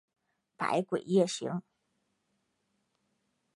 [0.57, 1.61] 百鬼夜行。